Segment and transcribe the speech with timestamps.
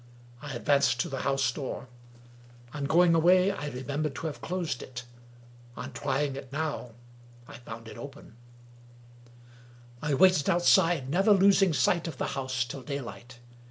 [0.41, 1.87] I advanced to the house door.
[2.73, 5.03] On going away, I remembered to have closed it;
[5.77, 6.93] on trying it now,
[7.47, 8.35] I found it open.
[10.01, 13.37] 252 WUkie Collins I waited outside, never losing sight of the house till daylight.